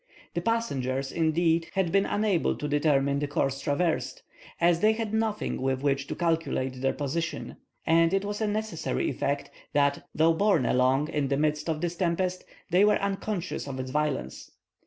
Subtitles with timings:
[0.33, 4.23] The passengers, indeed, had been unable to determine the course traversed,
[4.59, 9.11] as they had nothing with which to calculate their position; and it was a necessary
[9.11, 13.79] effect, that, though borne along in the midst of this tempest; they were unconscious of
[13.79, 14.49] its violence.